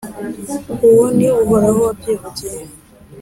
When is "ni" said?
1.17-1.27